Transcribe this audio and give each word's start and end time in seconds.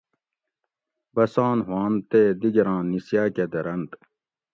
بسان 1.15 1.57
ہُوانت 1.67 2.01
تے 2.09 2.21
دِگیراں 2.39 2.81
نِسیاۤ 2.91 3.29
کہ 3.35 3.45
دۤرنت 3.51 3.91